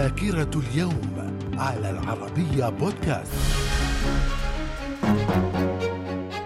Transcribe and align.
ذاكرة 0.00 0.50
اليوم 0.56 1.36
على 1.58 1.90
العربية 1.90 2.68
بودكاست. 2.68 3.32